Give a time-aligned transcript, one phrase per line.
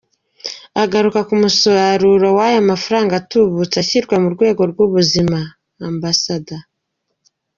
[0.83, 5.39] Agaruka ku musaruro w’aya mafaranga atubutse ashyirwa mu rwego rw’Ubuzima,
[5.87, 6.03] Amb.